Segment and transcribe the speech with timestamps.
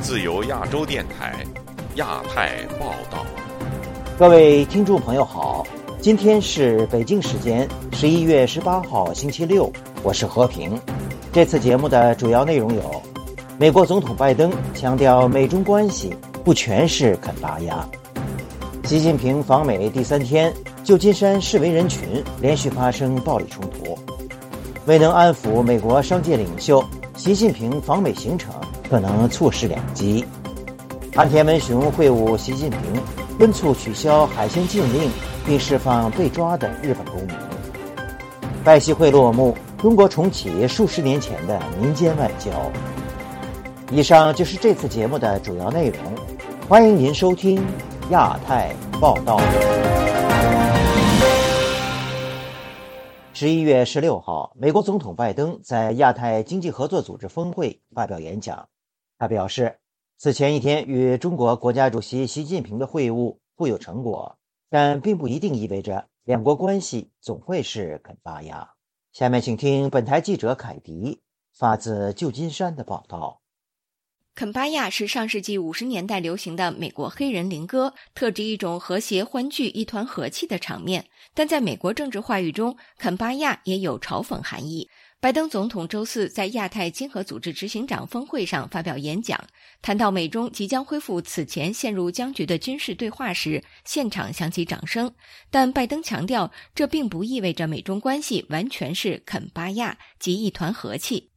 [0.00, 1.44] 自由亚洲电台，
[1.96, 3.26] 亚太报道。
[4.16, 5.66] 各位听众朋友好，
[6.00, 9.68] 今天是北京时间十一月十八号星期六，
[10.04, 10.80] 我是和平。
[11.32, 13.02] 这次节目的主要内容有：
[13.58, 17.84] 美国总统拜登强调美中关系不全是啃拔牙；
[18.84, 23.96] 习近平访美第三天，旧金山示威人群连续发生暴力冲突；
[24.86, 26.84] 未能安抚美国商界领袖，
[27.16, 28.52] 习近平访美行程
[28.90, 30.22] 可能错失良机；
[31.14, 32.78] 岸田文雄会晤习近平，
[33.38, 35.10] 敦促取消海鲜禁令
[35.46, 37.34] 并释放被抓的日本公民；
[38.62, 39.56] 拜习会落幕。
[39.78, 42.50] 中国重启数十年前的民间外交。
[43.90, 45.98] 以上就是这次节目的主要内容，
[46.68, 47.62] 欢迎您收听
[48.08, 49.38] 亚太报道。
[53.34, 58.68] 十一月十六号，美国总统拜登在亚太经济合作组织峰会发表演讲，
[59.18, 59.80] 他表示，
[60.18, 64.38] 此前一天与中国国家主席习近平的会晤富有成果，
[64.70, 68.70] 但并不一定意味着两国关系总会是啃拔牙。
[69.10, 71.20] 下面请听本台记者凯迪
[71.52, 73.40] 发自旧金山的报道。
[74.34, 81.06] 肯巴亚是上世纪五十年代流行的美国黑人灵歌，特指一种和谐欢聚、一团和气的场面。
[81.34, 84.88] 但在美国政治话语中，肯巴亚也有嘲讽含义。
[85.20, 89.38] 拜登总统周四在亚太经合组织执行长峰会上发表演讲，
[89.80, 95.14] 谈到美中即将恢复此前陷入僵局的军事对话时，现场响起掌声。
[95.48, 101.30] 但拜登强调，这并不意味着美中关系完全是肯巴亚及一团和气。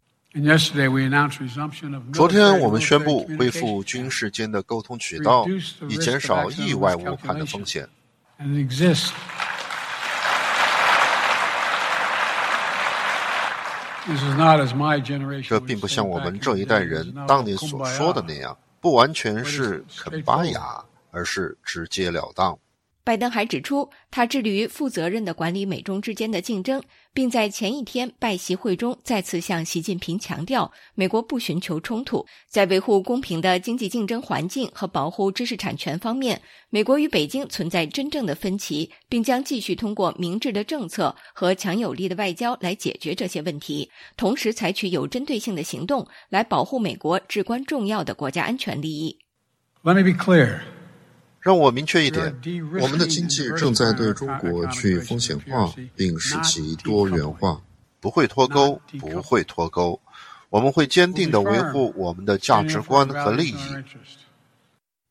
[2.13, 5.47] 昨天我们宣布恢复军事间的沟通渠道，
[5.89, 7.87] 以减少意外误判的风险。
[15.43, 22.57] 这并不像我们这一代人当年所说的那样，不完全是肯巴雅，而是直截了当。
[23.03, 26.83] 拜登还指出，他致力于负责任的管理美中之间的竞争，
[27.17, 36.39] 并在前一天拜习会中再次向习近平强调，美国不寻求冲突，在维护公平的经济竞争环境和保护知识产权方面，
[36.69, 49.17] 美国与北京存在真正的分歧，并将继续通过明智的政策和强有力的外交来解决这些问题，同时采取有针对性的行动来保护美国至关重要的国家安全利益。
[49.81, 50.59] Let me be clear.
[51.47, 52.25] 让我明确一点，
[52.81, 57.61] 我们的经济正在对中国去风险化，并使其多元化，
[58.01, 59.97] 不会脱钩，不会脱钩。
[60.49, 63.55] 我们会坚定地维护我们的价值观和利益。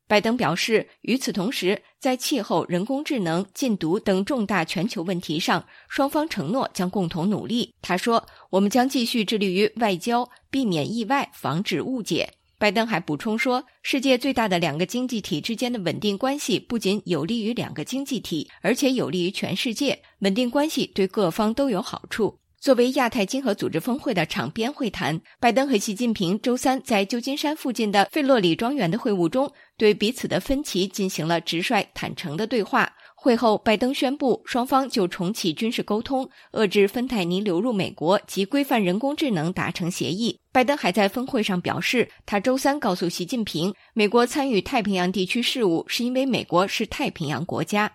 [0.06, 7.72] 拜登表示，与此同时，在气候、人工智能、禁毒等重大全球问题上，双方承诺将共同努力。
[7.80, 8.22] 他说
[8.53, 20.00] ：“我们将继续致力于外交，避免意外，防止误解。”拜登还补充说，世界最大的两个经济体之间的稳定关系不仅有利于两个经济体，而且有利于全世界。
[20.20, 22.38] 稳定关系对各方都有好处。
[22.58, 32.90] 作为亚太经合组织峰会的场边会谈，拜登和习近平周三在旧金山附近的费洛里庄园的会晤中，对彼此的分歧进行了直率、坦诚的对话。
[33.26, 40.38] 会后，拜登宣布双方就重启军事沟通、遏制芬太尼流入美国及规范人工智能达成协议。
[40.53, 47.91] 拜登还在峰会上表示，他周三告诉习近平，美国参与太平洋地区事务是因为美国是太平洋国家。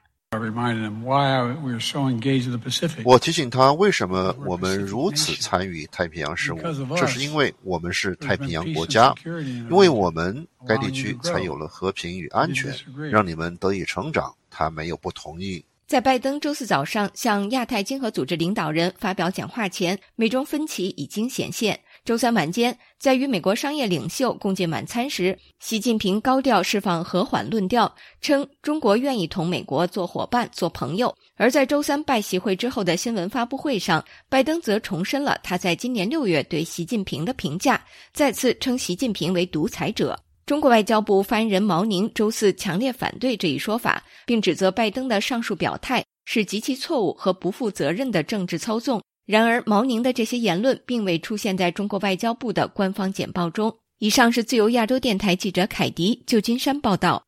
[3.04, 6.60] 我提醒他，为什么我们如此参与太平洋事务？
[6.96, 12.74] 这是因为我们是太平洋国家，因为我们该地区才有了和平与安全，
[13.12, 14.34] 让你们得以成长。
[14.50, 15.66] 他没有不同意。
[15.86, 21.78] 在拜登周四早上向亚太经合组织领导人发表讲话前，美中分歧已经显现。
[22.04, 31.16] 周三晚间，在与美国商业领袖共进晚餐时，习近平高调释放和缓论调，称中国愿意同美国做伙伴、做朋友。
[31.36, 37.80] 而在周三拜习会之后的新闻发布会上，拜登则重申了他在今年六月对习近平的评价，
[38.14, 40.20] 再次称习近平为独裁者。
[40.48, 49.00] 中国外交部发言人毛宁周四强烈反对这一说法，并指责拜登的上述表态是极其错误和不负责任的政治操纵。
[49.26, 53.78] 然而，毛宁的这些言论并未出现在中国外交部的官方简报中。
[54.00, 57.24] 以上是自由亚洲电台记者凯迪旧金山报道。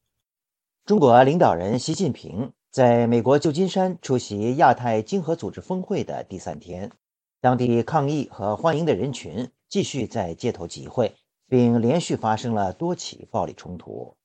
[0.86, 6.92] 中国领导人习近平在美国旧金山出席亚太经合组织峰会的第三天，
[7.40, 11.16] 当地抗议和欢迎的人群继续在街头集会。
[11.54, 14.18] 并连续发生了多起暴力冲突。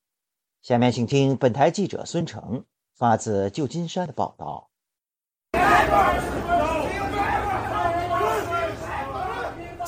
[0.62, 2.64] 下面请听本台记者孙成
[2.97, 4.71] 发自旧金山的报道。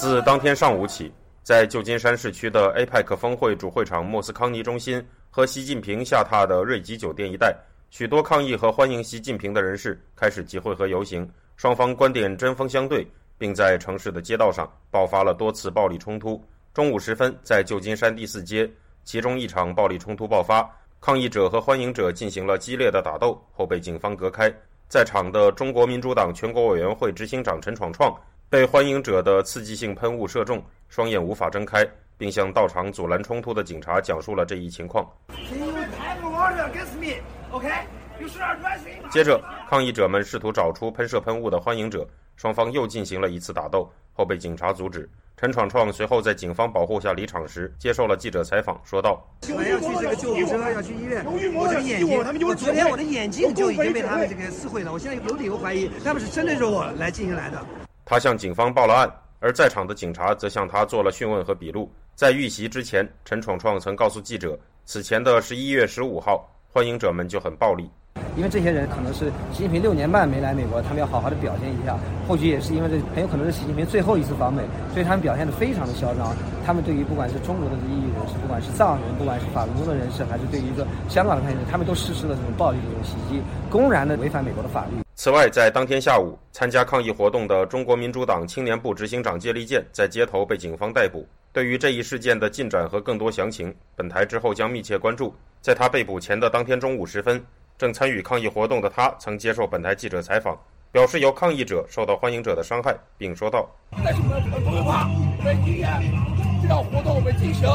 [0.01, 1.13] 自当天上午起，
[1.43, 7.55] 在旧金山市区的 APEC 峰会主会场莫斯康尼中心和习近平下榻的瑞吉酒店一带，
[7.91, 13.07] 许多抗议和欢迎习近平的人士开始集会和游行，双方观点针锋相对，
[13.37, 16.43] 并在城市的街道上爆发了多次暴力冲突。
[16.73, 18.67] 中午时分，在旧金山第四街，
[19.05, 20.67] 其中一场暴力冲突爆发，
[20.99, 24.51] 抗议者和欢迎者进行了激烈的打斗，后被警方隔开。
[24.89, 28.19] 在场的中国民主党全国委员会执行长陈闯闯。
[28.51, 31.87] 被欢迎者的刺激性喷雾射中，双眼无法睁开，
[32.19, 35.09] 并向到场阻拦冲突的警察讲述了这一情况。
[39.13, 42.05] 接着，抗议者们试图找出喷射喷雾的欢迎者，
[42.35, 45.09] 双方又进行了一次打斗，后被警察阻止。
[45.37, 49.25] 陈闯闯随后在警方保护下离场时，接受了记者采访，说道
[49.55, 51.25] ：“我要去这个救护车，要去医院。
[51.55, 52.19] 我的眼睛，
[52.49, 54.93] 我昨天我的眼睛就已经被他们这个撕毁了。
[54.93, 57.65] 我现在有理由怀疑，他们是针对着我来进行来的。”
[58.11, 59.09] 他向警方报了案，
[59.39, 61.89] 而在场的警察则向他做了讯问和笔录。
[62.17, 67.89] 在遇袭之前，陈闯闯曾告诉记者，此前的十一月十五号，欢迎者们就很暴力。
[68.37, 71.97] 因为这些人可能是习近平六年半没来美国，他们要好好的表现一下。
[72.29, 74.63] 或许也是因为这很有可能是习近平最后一次访美，
[74.93, 76.35] 所以他们表现的非常的嚣张。
[76.65, 85.03] 他们对于不管是中国的异议人士，不管是藏人，不管是法轮功的人士，还是对于一个香港的人，他们都实施了这种暴力的这种袭击，公然的违反美国的法律。
[85.17, 91.27] 此外，在当天下午，参加抗议活动的中国民主党青年部执行长谢立健在街头被警方逮捕。
[91.53, 95.35] 对于这一事件的进展和更多详情，本台之后将密切关注。
[95.61, 97.43] 在他被捕前的当天中午时分。
[97.81, 100.55] 正参与抗议活动的他曾接受本台记者采访，
[100.93, 103.67] 表示有抗议者受到欢迎者的伤害，并说道
[104.05, 105.89] ：“但是我们不会怕，我们今天
[106.61, 107.67] 这场活动我们进行，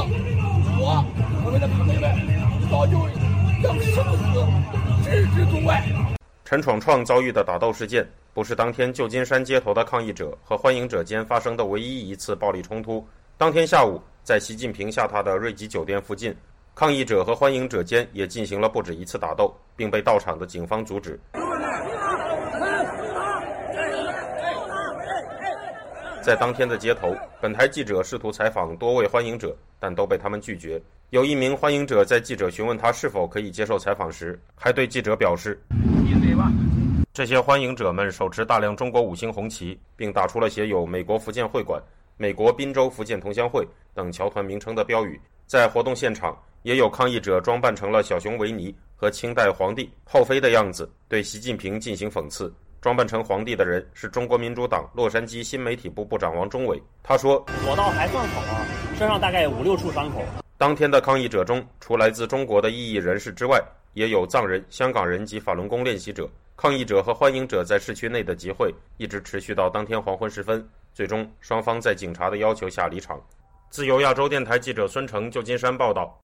[0.78, 1.04] 我
[1.44, 2.94] 我们的朋友们早就
[3.64, 4.06] 将生
[5.02, 5.84] 死置之度外。”
[6.46, 13.04] 陈闯创遭遇的打斗事件不是当天旧金山街头的抗议者和欢迎者间发生的唯一一次暴力冲突。
[13.40, 16.32] 当天下午，在习近平下榻的瑞吉酒店附近。
[16.76, 21.18] 抗议者和欢迎者间也进行了不止一次打斗，并被到场的警方阻止。
[26.22, 30.82] 在当天的街头，本台记者试图采访多位欢迎者，但都被他们拒绝。
[31.12, 35.58] 有一名欢迎者在记者询问他是否可以接受采访时，还对记者表示
[36.04, 36.52] ：“闭嘴吧。”
[37.14, 41.82] 这些欢迎者们手持大量中国五星红旗，并打出了写有“美国福建会馆
[42.18, 45.18] ”“美国滨州福建同乡会”等侨团名称的标语。
[45.48, 46.38] 在活动现场。
[46.66, 52.52] 也有抗议者装扮成了小熊维尼和清代皇帝后妃的样子，对习近平进行讽刺。
[52.82, 56.82] 装扮成皇帝的人是中国民主党洛杉矶新媒体部部长王忠伟。
[57.04, 57.36] 他说
[57.70, 58.66] ：“我倒还算好啊，
[58.98, 60.24] 身上大概有五六处伤口。”
[60.58, 63.62] 当天的抗议者中，除来自中国的异议人士之外，
[63.94, 66.28] 也有藏人、香港人及法轮功练习者。
[66.58, 73.22] 抗议者和欢迎者在市区内的集会一直持续到当天黄昏时分，最终双方在警察的要求下离场。
[73.70, 76.20] 自由亚洲电台记者孙成，旧金山报道。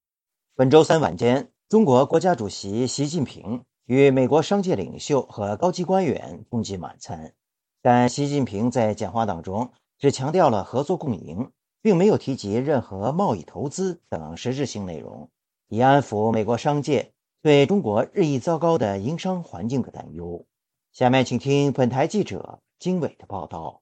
[0.54, 7.34] 本周三晚间，中国国家主席习近平与美国商界领袖和高级官员共进晚餐，
[7.82, 11.50] 但习近平在讲话当中只强调了合作共赢，
[11.82, 15.30] 并没有提及任何贸易投资等实质性内容，
[15.70, 20.46] 以安抚美国商界对中国日益糟糕的营商环境的担忧。
[20.92, 23.81] 下面请听本台记者经纬的报道。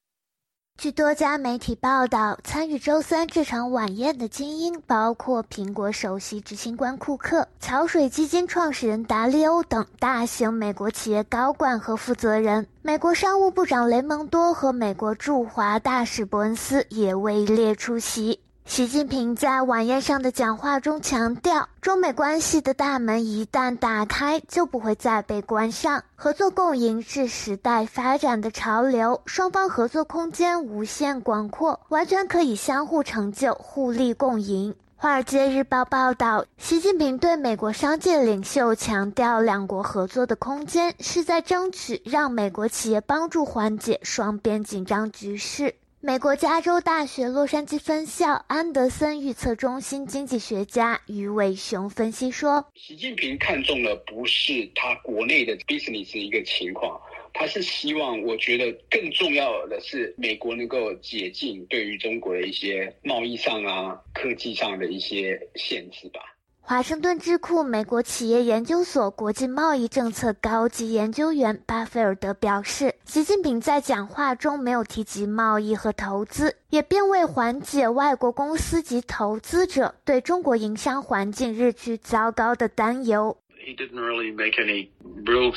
[0.79, 12.65] 据多家媒体报道，参与周三这场晚宴的精英包括苹果首席执行官库克、桥水基金创始人达利欧等大型美国企业高管和负责人。
[12.81, 18.39] 美国商务部长雷蒙多和美国驻华大使伯恩斯也位列出席。
[18.69, 26.03] 习近平在晚宴上的讲话中强调，中美关系的大门一旦打开，就不会再被关上。
[26.13, 34.71] 合作共赢是时代发展的潮流，双方合作空间无限广阔，完全可以相互成就、互利共赢。
[34.95, 45.73] 《华尔街日报》报道，习近平对美国商界领袖强调，两国合作的空间是在争取让美国企业帮助缓解双边紧张局势。
[46.01, 56.97] 美国加州大学洛杉矶分校安德森预测中心经济学家于伟雄分析说：“习近平看中的不是他国内的 business 一个情况，
[57.33, 66.21] 他是希望，我觉得更重要的是美国能够解禁对于中国的一些贸易上啊、科技上的一些限制吧。”
[66.69, 83.35] 华盛顿智库美国企业研究所国际贸易政策高级研究员巴菲尔德表示，习近平在讲话中没有提及贸易和投资，也并未缓解外国公司及投资者对中国营商环境日趋糟糕的担忧。
[83.65, 84.89] He didn't really make any
[85.25, 85.51] real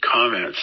[0.00, 0.56] comments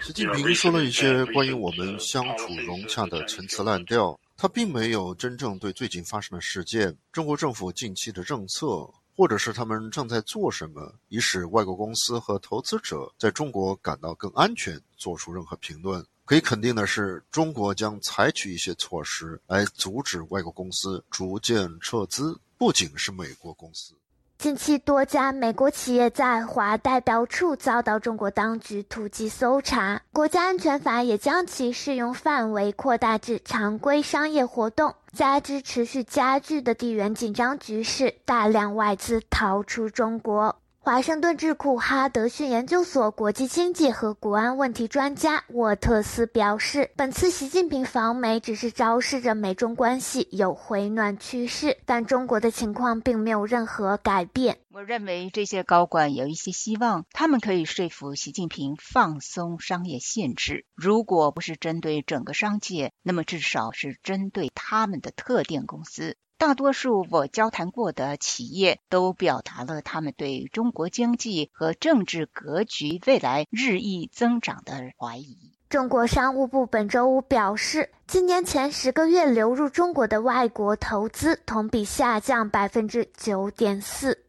[0.00, 16.04] 习近平说了一些关于我们相处融洽的陈词滥调，他并没有真正对最近发生的事件、中国政府近期的政策，或者是他们正在做什么，以使外国公司和投资者在中国感到更安全，做出任何评论。
[16.24, 23.94] 可以肯定的是，中国将采取一些措施来阻止外国公司逐渐撤资，不仅是美国公司。
[24.42, 34.96] 近期，多家美国企业在华代表处遭到中国当局突击搜查，国家安全法也将其适用范围扩大至常规商业活动。
[35.12, 40.56] 加之持续加剧的地缘紧张局势，大量外资逃出中国。
[40.84, 54.58] 华盛顿智库哈德逊研究所国际经济和国安问题专家沃特斯表示，本次习近平访美只是昭示着美中关系有回暖趋势，但中国的情况并没有任何改变。
[54.72, 60.66] 我认为这些高管有一些希望，他们可以说服习近平放松商业限制。
[60.74, 66.16] 如果不是针对整个商界，那么至少是针对他们的特定公司。
[66.42, 75.52] 大多数我交谈过的企业都表达了他们对中国经济和政治格局未来日益增长的怀疑。
[75.70, 84.24] 中国商务部本周五表示，今年前十个月流入中国的外国投资同比下降百分之九点四。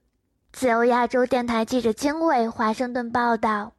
[0.52, 3.74] 自由亚洲电台记者经纬华盛顿报道。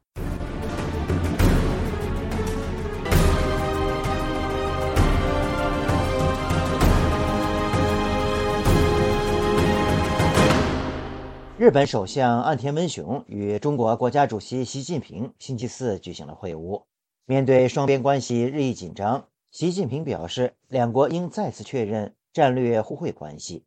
[11.64, 16.84] 日本首相岸田文雄与中国国家主席习近平星期四举行了会晤。
[17.24, 23.64] 面对双边关系日益紧张，习近平表示，两国应再次确认战略互惠关系。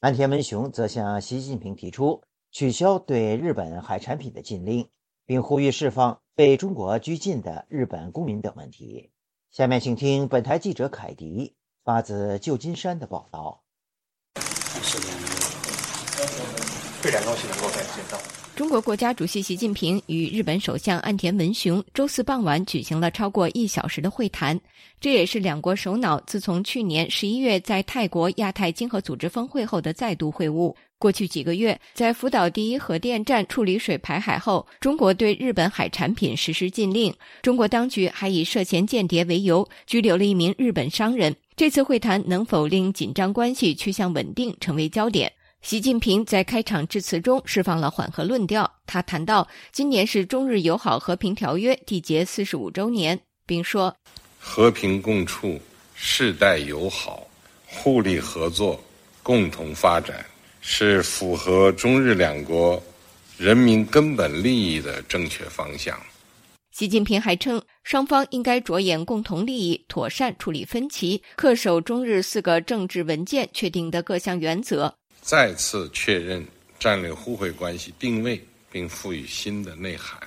[0.00, 4.86] 岸田文雄则向习近平提出取消对日本海产品的禁令，
[5.24, 9.10] 并呼吁释放被中国拘禁的日本公民等问题。
[9.50, 13.62] 下面请听本台记者凯迪发自旧金山的报道。
[17.00, 18.18] 非常高兴能够再次见到。
[18.56, 24.58] 中国国家主席习近平与日本首相岸田文雄周四傍晚举行了超过一小时的会谈，
[25.00, 30.74] 这也是两国首脑自从去年十一月在泰国亚太经合组织峰会后的再度会晤。
[30.98, 41.32] 过去几个月，在福岛第一核电站处理水排海后，中国对日本海产品实施禁令，中国当局还以涉嫌间谍为由拘留了一名日本商人。
[41.54, 45.32] 这次会谈能否令紧张关系趋向稳定，成为焦点。
[45.62, 48.70] 习近平在开场致辞中释放了缓和论调。
[48.86, 53.94] 他谈到，今年是中日友好和平条约缔结四十五周年，并说
[54.38, 55.60] ：“和平共处、
[55.94, 57.26] 世代友好、
[57.66, 58.82] 互利合作、
[59.22, 60.24] 共同发展，
[60.60, 62.82] 是符合中日两国
[63.36, 65.98] 人民根本利益的正确方向。”
[66.72, 74.94] 习近平还称，双方应该着眼共同利益，妥善处理分歧，恪守中日四个政治文件确定的各项原则。
[75.28, 76.42] 再次确认
[76.78, 78.42] 战略互惠关系定位，
[78.72, 80.18] 并赋予新的内涵。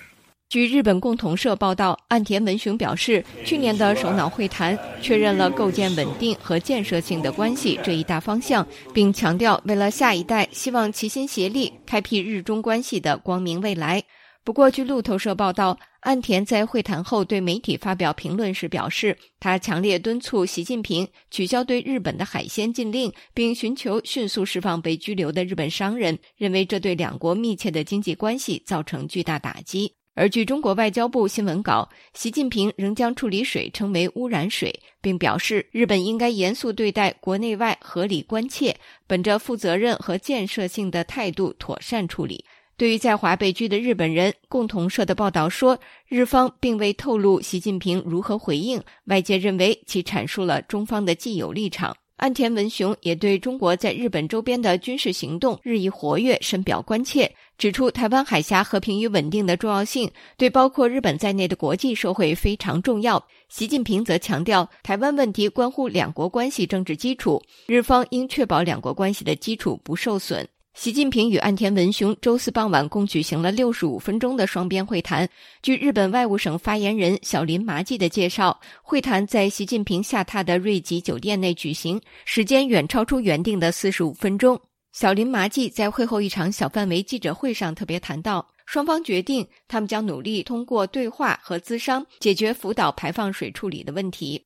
[0.47, 14.03] 据日本共同社报道，岸田文雄表示，去年的首脑会谈确认了构建稳定和建设性的关系这一大方向，并强调为了下一代，希望齐心协力开辟日中关系的光明未来。
[14.43, 15.79] 不过，据路透社报道。
[16.01, 29.93] 岸田在会谈后对媒体发表评论时表示，他强烈敦促习近平取消对日本的海鲜禁令，并寻求迅速释放被拘留的日本商人，认为这对两国密切的经济关系造成巨大打击。
[30.13, 38.75] 而据中国外交部新闻稿，习近平仍将处理水称为污染水，并表示日本应该严肃对待国内外合理关切，
[39.07, 42.43] 本着负责任和建设性的态度妥善处理。
[42.81, 48.81] 对于在华被拘的日本人，共同社的报道说，日方并未透露习近平如何回应。
[49.05, 51.95] 外界认为其阐述了中方的既有立场。
[52.15, 63.23] 岸田文雄也对中国在日本周边的军事行动日益活跃深表关切，指出台湾海峡和平与稳定的重要性对包括日本在内的国际社会非常重要。
[63.47, 70.47] 习近平则强调，台湾问题关乎两国关系政治基础，日方应确保两国关系的基础不受损。
[70.73, 75.27] 习近平与岸田文雄周四傍晚共举行了六十五分钟的双边会谈。
[75.61, 84.59] 据日本外务省发言人小林麻纪的介绍，会谈在习近平下榻的瑞吉酒店内举行，时间远超出原定的四十五分钟。
[84.93, 88.47] 小林麻纪在会后一场小范围记者会上特别谈到。
[88.71, 94.41] 双方决定，他们将努力通过对话和资商解决福岛排放水处理的问题。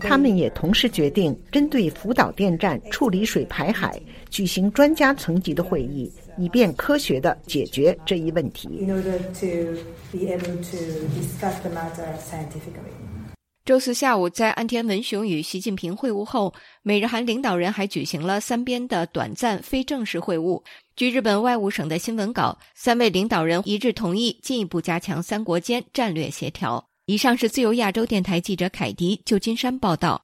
[0.00, 3.96] 他们也同时决定，针对福岛电站处理水排海
[4.28, 8.84] 举行专家层级的会议，以便科学的解决这一问题。
[13.66, 20.62] 周四下午，在岸田文雄与习近平会晤后，美日韩领导人还举行了三边的短暂非正式会晤。
[20.94, 26.86] 据日本外务省的新闻稿，三位领导人一致同意进一步加强三国间战略协调。
[27.06, 30.22] 以上是自由亚洲电台记者凯迪旧金山报道。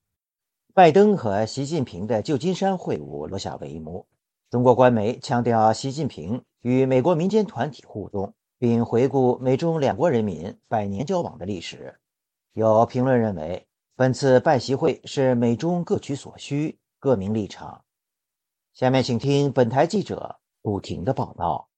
[0.72, 4.06] 拜登和习近平的旧金山会晤落下帷幕。
[4.50, 11.96] 中国官媒强调，习近平与美国民间团体互动，并回顾美中两国人民百年交往的历史。
[12.54, 13.66] 有评论认为，
[13.96, 17.82] 本次拜习会是美中各取所需，各明立场。
[18.74, 21.70] 下面请听本台记者不停的报道：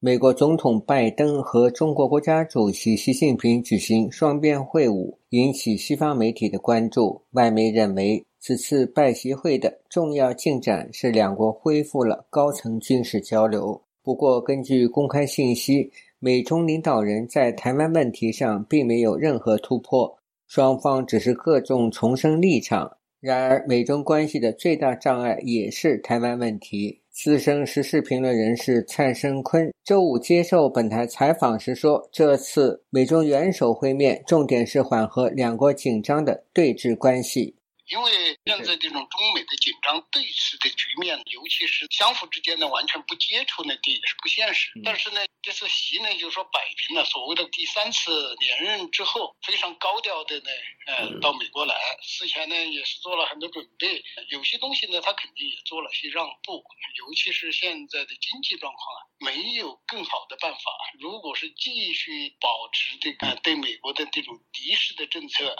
[0.00, 7.22] 美国总统拜登和中国国家主席习近平举行双边会晤，引起西方媒体的关注。
[7.30, 13.80] 外媒认为，此次拜习会的重要进展是两国恢复了高层军事交流。
[14.02, 15.92] 不过，根据公开信息。
[16.24, 20.16] 美中领导人在台湾问题上并没有任何突破，
[20.46, 22.96] 双方只是各种重申立场。
[23.20, 26.98] 然而，美中关系的最大障碍也是台湾问题。
[27.10, 37.54] 资深时事评论人士蔡生坤周五接受本台采访时说：“这次美中元首会面，重点是缓和两国紧张的对峙关系。”
[37.90, 44.72] 因为现在这种中美的紧张对峙的局面，尤其是相互之间的完全不接触，那也是不现实。
[44.82, 50.50] 但是呢，这次习呢就是说摆平了所谓的第三次连任之后，非常高调的呢，
[50.86, 56.64] 呃，到美国来，事前呢也是做了很多准备，有些东西呢他肯定也做了些让步，
[56.96, 60.60] 尤其是现在的经济状况啊，没有更好的办法。
[60.98, 65.54] 如果是继续保持这个对美国的这种敌视的政策。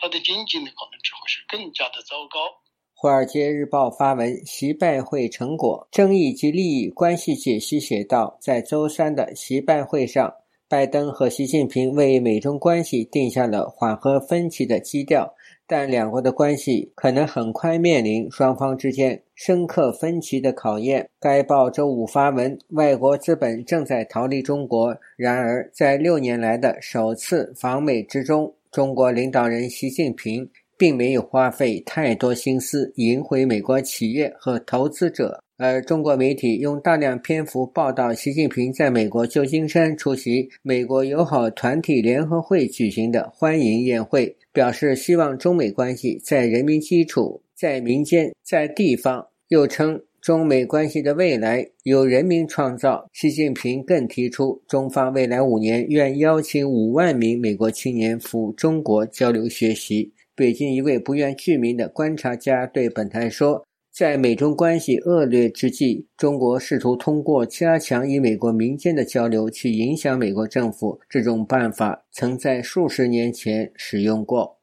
[0.00, 2.38] 他的经济呢，可能只会是更加的糟糕。
[3.00, 10.34] 《华尔街日报》发文，习拜会成果、争议及利益关系解析写道：在周三的习拜会上，
[10.68, 15.32] 拜登和习近平为美中关系定下了缓和分歧的基调，
[15.66, 21.08] 但两国的关系可能很快面临双方之间深刻分歧的考验。
[21.20, 28.52] 该报周五发文，外国资本正在逃离中国，然而在六年来的首次访美之中。
[28.70, 50.00] 中国领导人习近平并没有花费太多心思赢回美国企业和投资者，而中国媒体用大量篇幅报道习近平在美国旧金山出席美国友好团体联合会举行的欢迎宴会，表示希望中美关系在人民基础、在民间、在地方，又称。
[50.28, 53.08] 中美关系的未来由人民创造。
[53.14, 60.12] 习近平更提出，中方未来五年愿邀请五万名美国青年赴中国交流学习。
[60.36, 71.00] 北京一位不愿具名的观察家对本台说：“在美中关系恶劣之际，中国试图通过加强与美国民间的交流去影响美国政府。
[71.08, 74.57] 这种办法曾在数十年前使用过。”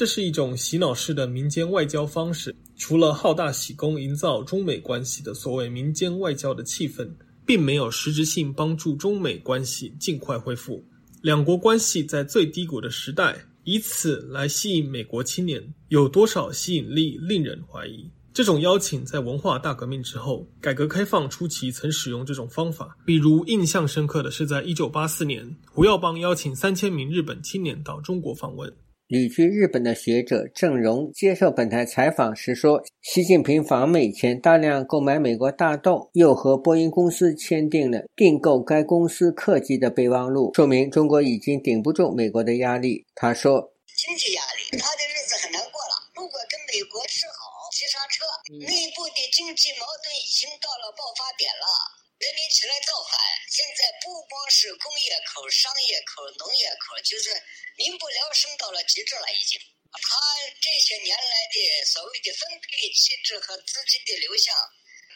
[0.00, 7.06] 这是一种洗脑式的民间外交方式，除了好大喜功营造中美关系的所谓民间外交的气氛，
[7.44, 10.82] 并没有实质性帮助中美关系尽快恢复。
[11.20, 18.10] 两国关系在最低谷的时代，以此来吸引美国青年，有多少吸引力令人怀疑。
[18.32, 22.96] 这种邀请在文化大革命之后，改革开放初期曾使用这种方法。
[23.04, 28.72] 比如印象深刻的是，在一九八四年，胡耀邦邀请三千名日本青年到中国访问。
[29.10, 46.06] 旅居日本的学者郑荣接受本台采访时说：“习近平访美前大量购买美国大豆，又和波音公司签订了订购该公司客机的备忘录，说明中国已经顶不住美国的压力。”他说：“经济压力，他的日子很难过了。
[46.14, 48.22] 如果跟美国示好急刹车，
[48.62, 53.16] 内部的经济矛盾已经到了爆发点了。”人民起来造反，
[53.48, 57.32] 现在不光是工业口、商业口、农业口，就是
[57.80, 59.56] 民不聊生到了极致了，已经。
[59.90, 60.20] 他
[60.60, 61.56] 这些年来的
[61.88, 64.54] 所谓的分配机制和资金的流向，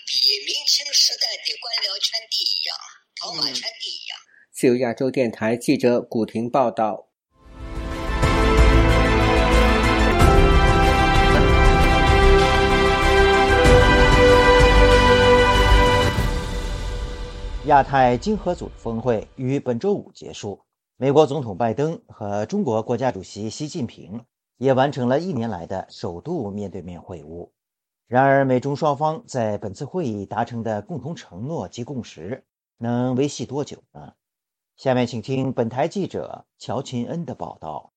[0.08, 2.76] 比明清时代的官僚圈地一样，
[3.20, 4.18] 跑马圈地一样。
[4.50, 7.10] 自由亚洲电台记者古婷报道。
[17.66, 20.60] 亚太经合组织峰会于本周五结束，
[20.98, 24.22] 美国总统拜登和中国国家主席习近平
[24.58, 27.48] 也完成了一年来的首度面对面会晤。
[28.06, 32.44] 然而，美中双方在本次会议达成的共同承诺及共识
[32.76, 34.12] 能维系多久呢？
[34.76, 37.94] 下面请听本台记者乔琴恩的报道。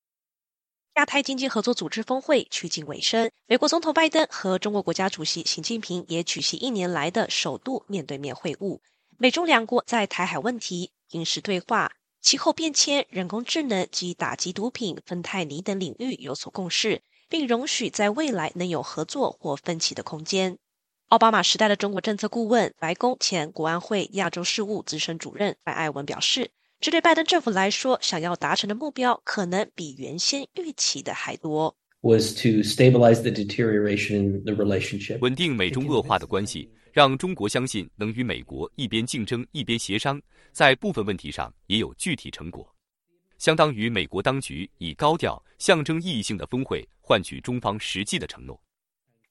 [0.96, 8.80] 亚太经济合作组织峰会趋近尾声，美国总统拜登和中国国家主席习近平也举行一年来的首度面对面会晤。
[9.20, 20.60] 美中两国在台海问题、军事对话、气候变迁、人工智能及打击毒品、芬太尼等领域有所共识，并容许在未来能有合作或分歧的空间。
[21.08, 31.76] 奥巴马时代的中国政策顾问、白宫前国安会亚洲事务资深主任白艾文表示，这对拜登政府来说，想要达成的目标可能比原先预期的还多。
[32.02, 40.20] was to stabilize the deterioration in the relationship，稳定美中恶化的关系，让中国相信能与美国一边竞争一边协商，
[40.52, 42.68] 在部分问题上也有具体成果，
[43.38, 48.60] 相当于美国当局以高调、象征意义性的峰会换取中方实际的承诺。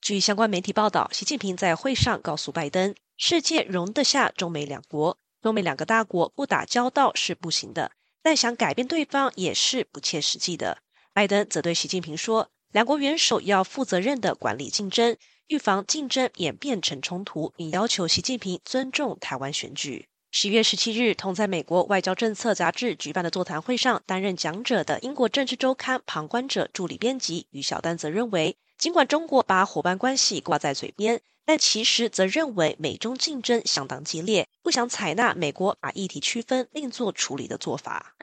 [0.00, 7.90] 据相关媒体报道，习近平在会上告诉拜登：“世界容得下中美两国，中美两个大国不打交道是不行的，
[8.22, 10.78] 但想改变对方也是不切实际的。”
[11.12, 15.16] 拜登则对习近平说：“两国元首要负责任的管理竞争，
[15.48, 28.56] 预防竞争演变成冲突，并要求习近平尊重台湾选举。”十月十七日，同在美国外交政策杂志举办的座谈会上担任讲者的英国政治周刊旁观者助理编辑于小丹则认为。
[28.76, 38.14] 尽管中国把伙伴关系挂在嘴边，但其实则认为美中竞争相当激烈，不想采纳美国把议题区分另做处理的做法。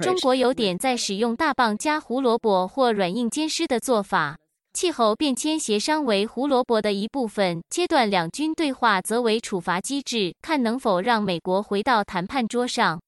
[0.00, 4.40] 中国有点在使用大棒加胡萝卜或软硬兼施的做法。
[4.74, 13.00] 气候变迁协商为胡萝卜的一部分，切断两军对话则为处罚机制，看能否让美国回到谈判桌上。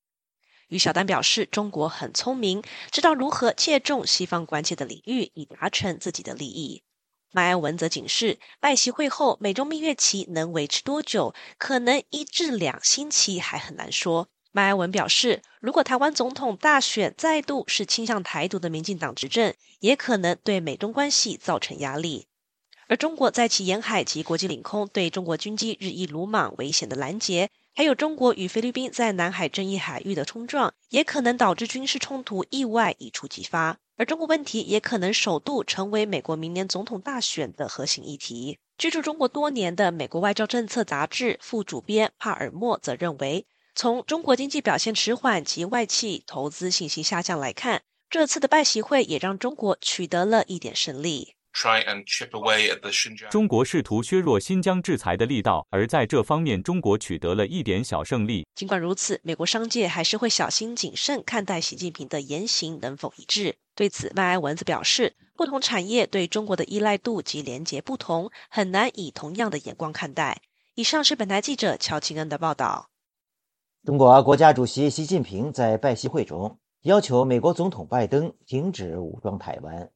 [0.69, 6.85] 于小丹表示，中国很聪明，知道如何借重西方关切的领域，以达成自己的利益。
[7.33, 14.29] 麦埃文则警示，拜习会后美中蜜月期能维持多久，可能一至两星期还很难说。
[14.57, 22.27] 麦埃文表示，如果台湾总统大选再度是倾向台独的民进党执政，也可能对美中关系造成压力。
[22.89, 27.51] 而中国在其沿海及国际领空对中国军机日益鲁莽、危险的拦截。
[27.75, 33.77] 还有中国与菲律宾在南海争议海域的冲撞，也可能导致军事冲突意外一触即发。
[33.99, 38.59] 而中国问题也可能首度成为美国明年总统大选的核心议题。
[38.79, 43.47] 居住中国多年的美国外交政策杂志副主编帕尔默则认为，
[43.79, 51.35] 从中国经济表现迟缓及外企投资信心下降来看，这次的拜习会也让中国取得了一点胜利。
[53.31, 58.47] 中国试图削弱新疆制裁的力道，而在这方面，中国取得了一点小胜利。
[58.55, 63.57] 尽管如此，美国商界还是会小心谨慎看待习近平的言行能否一致。
[63.75, 70.41] 对此，麦埃文则表示，不同产业对中国的依赖度及连结不同，很难以同样的眼光看待。
[70.75, 72.89] 以上是本台记者乔清恩的报道。
[73.87, 79.89] 中国国家主席习近平在拜习会中要求美国总统拜登停止武装台湾。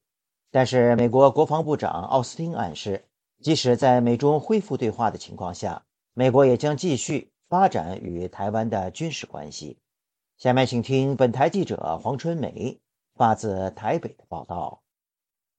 [0.49, 3.03] 但是，美国国防部长奥斯汀暗示，
[3.41, 9.77] 即使在美中恢复对话的情况下，美国也将继续发展与台湾的军事关系。
[10.37, 12.79] 下面请听本台记者黄春梅
[13.15, 14.81] 发自台北的报道。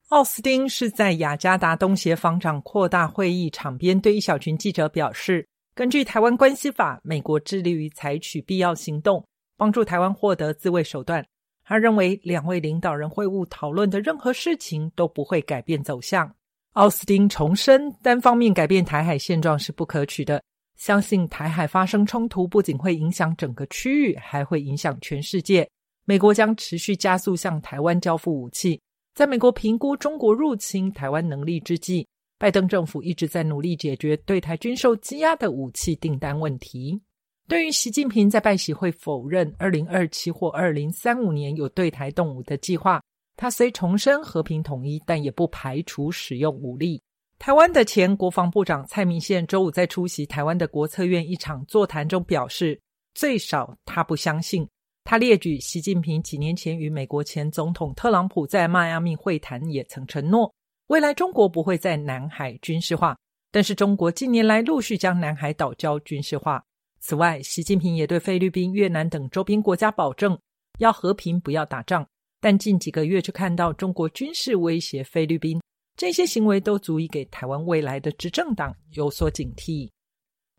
[0.09, 9.25] 奥斯汀是在雅加达东协防长扩大会议场边对一小群记者表示：“根据《台湾关系法》，美国致力于采取必要行动，
[9.57, 11.25] 帮助台湾获得自卫手段。”
[11.65, 16.31] 他认为，两位领导人会晤讨论的任何事情都不会改变走向。
[16.73, 20.43] 奥斯汀重申，单方面改变台海现状是不可取的。
[20.75, 25.67] 相信台海发生冲突不仅会影响整个区域，还会影响全世界。
[26.05, 28.79] 美国将持续加速向台湾交付武器。
[29.15, 32.05] 在美国评估中国入侵台湾能力之际，
[32.43, 37.01] 拜登政府一直在努力解决对台军售积压的武器订单问题。
[37.47, 43.01] 对于习近平在拜习会否认二零二七或二零三五年有对台动武的计划，
[43.37, 47.01] 他虽重申和平统一，但也不排除使用武力。
[47.39, 52.77] 台湾的前国防部长蔡明宪周五在出席台湾的国策院一场座谈中表示，
[53.13, 54.67] 最少他不相信。
[55.05, 60.53] 他列举习近平几年前与美国前总统特朗普在迈阿密会谈，也曾承诺
[60.93, 63.17] 未来中国不会在南海军事化，
[63.51, 66.63] 但是中国近年来陆续将南海岛礁军事化。
[66.99, 70.37] 此外，习近平也对菲律宾、越南等周边国家保证
[70.77, 72.07] 要和平，不要打仗。
[72.39, 75.59] 但近几个月却看到中国军事威胁菲律宾，
[75.97, 79.89] 这些行为都足以给台湾未来的执政党有所警惕。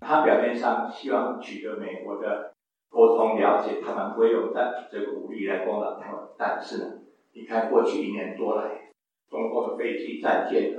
[0.01, 2.53] 他表面上希望取得美国的
[2.89, 6.21] 沟通了解，他们不会用这这个武力来攻打台湾。
[6.37, 6.85] 但是呢，
[7.33, 8.84] 你看过去一年多来，
[9.31, 10.73] 中国的飞机、战舰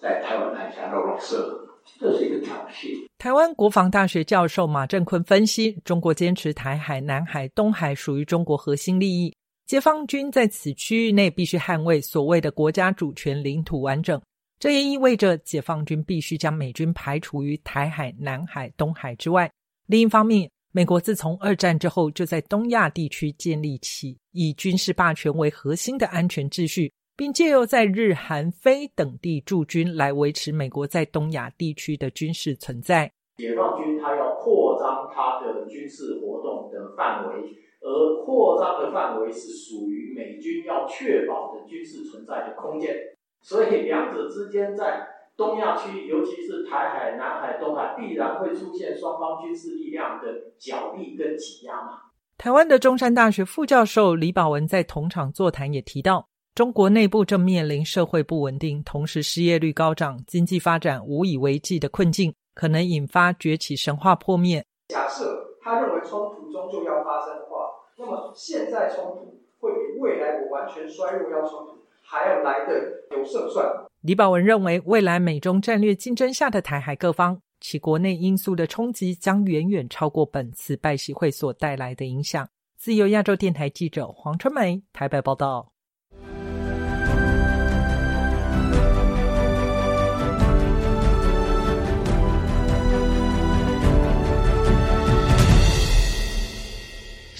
[0.00, 1.68] 在台湾海峡绕绕射。
[1.98, 3.08] 这是一个挑衅。
[3.18, 9.34] 台湾国防大学教授马正坤分析，中国坚持台海、南海、东海属于中国核心利益，
[9.66, 14.20] 解放军在此区域内必须捍卫所谓的国家主权、领土完整。
[14.60, 19.50] 这也意味着解放军必须将美军排除于台海、南海、东海之外。
[19.86, 33.12] 另一方面，美国自从二战之后就在东亚地区建立起以军事霸权为核心的安全秩序，并借由在日、韩、非等地驻军来维持美国在东亚地区的军事存在。
[33.36, 37.34] 解放军他要扩张他的军事活动的范围，
[37.80, 42.94] 而扩张的范围是属于美军要确保的军事存在的空间。
[43.40, 51.98] 所以两者之间在东亚区，尤其是台海、南海、东海，必然会出现双方军事力量的角力跟挤压嘛。
[52.38, 64.62] 台湾的中山大学副教授李宝文在同场座谈也提到，中国内部正面临社会不稳定，同时失业率高涨，经济发展无以为继的困境，可能引发崛起神话破灭。
[64.88, 71.82] 假设他认为冲突终究要发生的话，那么现在冲突会比未来我完全衰弱要冲突。
[72.02, 73.66] 还要来的有胜算。
[74.02, 82.46] 李宝文认为，未来美中战略竞争下的台海各方，其国内因素的冲击将远远超过本次拜习会所带来的影响。
[82.76, 85.71] 自由亚洲电台记者黄春梅台北报道。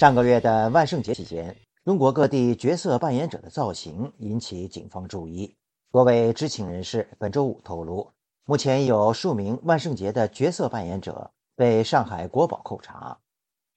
[0.03, 1.55] 上个月的万圣节期间。
[1.85, 5.55] 中国各地角色扮演者的造型引起警方注意。
[5.93, 8.11] 多位知情人士本周五透露，
[8.43, 13.17] 目前有数名万圣节的角色扮演者被上海国保扣查。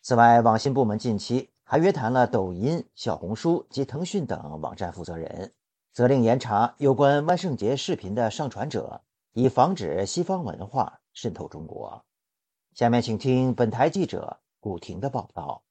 [0.03, 5.53] 此外，网信部门近期还约谈了抖音、小红书及腾讯等网站负责人，
[5.93, 9.01] 责令严查有关万圣节视频的上传者，
[9.33, 12.05] 以防止西方文化渗透中国。
[12.75, 15.63] 下面请听本台记者古婷的报道。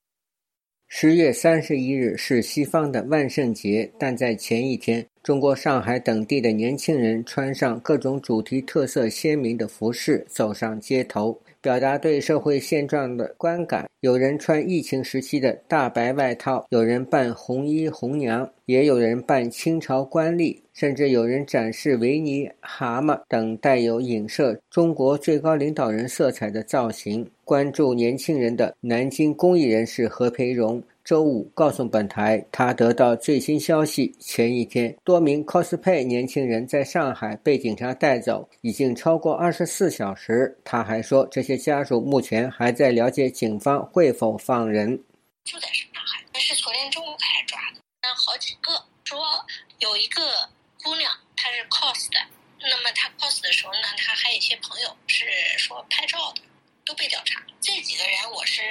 [0.88, 11.38] 十月三十一日是西方的万圣节，但在前一天，中国上海等地的年轻人穿上各种主题特色鲜明的服饰，走上街头。
[11.66, 27.28] 表达对社会现状的观感，有人穿疫情时期的大白外套，有人扮红衣红娘，也有人扮清朝官吏，甚至有人展示维尼蛤蟆等带有影射中国最高领导人色彩的造型。
[27.44, 30.80] 关注年轻人的南京公益人士何培荣。
[31.06, 40.58] 周五告诉本台，他得到最新消息：前一天，多名 cosplay 年轻人在上海被警察带走，已经超过二十四小时。
[40.64, 45.00] 他还说，这些家属目前还在了解警方会否放人。
[45.44, 49.20] 就在上海，那是昨天中午开始抓的，那好几个说
[49.78, 50.24] 有一个
[50.84, 52.18] 姑娘，她是 cos 的，
[52.60, 55.26] 那么她 cos 的时候呢，她还有一些朋友是
[55.60, 56.42] 说拍照的，
[56.84, 57.40] 都被调查。
[57.62, 58.64] 这几个人我是。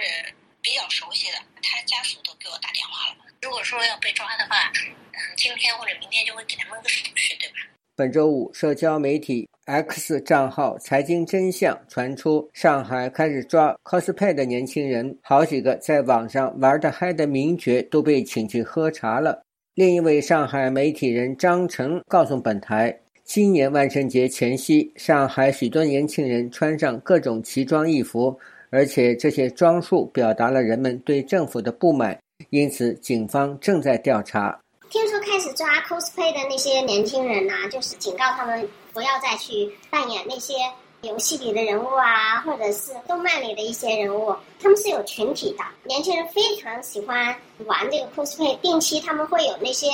[0.64, 3.16] 比较熟悉的，他家属都给我打电话了。
[3.42, 4.72] 如果说要被抓的话，
[5.12, 7.56] 嗯，今天或者明天就会给他们个手续，对吧？
[7.94, 19.44] 本周五，社交媒体 X 账号“财经真相”传出，上海开始抓 cosplay 的年轻人，好几个在网上玩得嗨的名角都被请去喝茶了。
[19.74, 28.40] 另一位上海媒体人张成告诉本台，今年万圣节前夕，上海许多年轻人穿上各种奇装异服。
[28.74, 32.18] 而且这些装束表达了人们对政府的不满，
[32.50, 34.58] 因此警方正在调查。
[34.90, 40.54] 听说开始抓 cosplay 的那些年轻人呐，就是警告他们不要再去扮演那些
[41.02, 44.34] 游戏里的人物啊，或者是动漫里的一些人物。
[44.60, 47.32] 他们是有群体的，年轻人非常喜欢
[47.66, 49.86] 玩这个 cosplay，定期他们会有那些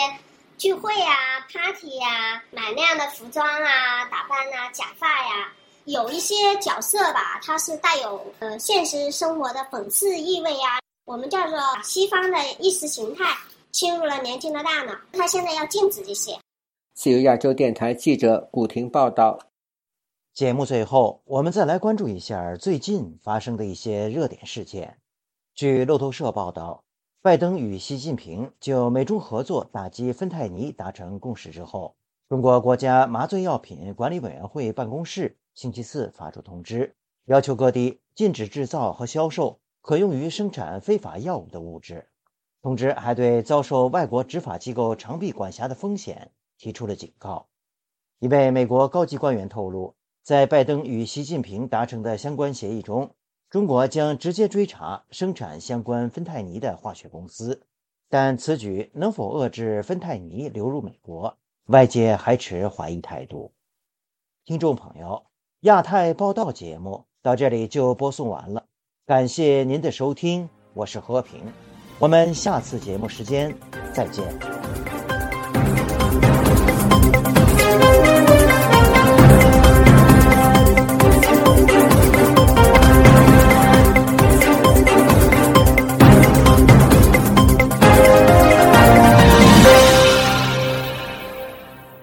[0.57, 1.15] 聚会啊、
[1.53, 5.53] party 呀，买那样的服装啊、打扮啊、假发呀。
[5.85, 10.79] 有一些角色吧，它是带有呃现实生活的讽刺意味呀。
[11.07, 13.25] 我们叫做西方的意识形态
[13.73, 16.39] 侵入了年轻的大脑，他现在要禁止这些。
[16.95, 19.39] 自由亚洲电台记者古婷报道。
[20.35, 24.99] 节目最后，我们再来关注一下最近发生的一些热点事件。
[25.55, 26.85] 据路透社报道，
[27.23, 31.97] 拜登与习近平就美中合作打击芬太尼达成共识之后，
[32.29, 35.37] 中国国家麻醉药品管理委员会办公室。
[35.55, 36.95] 星期四发出通知，
[37.27, 42.07] 要求各地禁止制造和销售可用于生产非法药物的物质。
[42.63, 47.47] 通知还对遭受外国执法机构长臂管辖的风险提出了警告。
[48.19, 53.15] 一位美国高级官员透露，在拜登与习近平达成的相关协议中，
[53.49, 57.63] 中国将直接追查生产相关芬太尼的化学公司，
[58.11, 63.53] 但此举能否遏制芬太尼流入美国，外界还持怀疑态度。
[64.45, 65.30] 听众朋友。
[65.65, 68.65] 亚太报道节目到这里就播送完了，
[69.05, 71.39] 感谢您的收听，我是和平，
[71.99, 73.55] 我们下次节目时间
[73.93, 74.25] 再见。